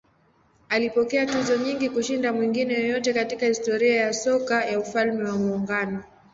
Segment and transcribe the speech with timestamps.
[0.69, 6.03] Alipokea tuzo nyingi kushinda mwingine yeyote katika historia ya soka ya Ufalme wa Muungano.